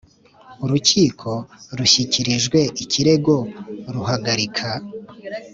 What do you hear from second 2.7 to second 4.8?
ikirego ruhagarika